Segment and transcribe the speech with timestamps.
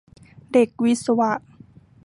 [0.53, 1.31] เด็กวิศวะ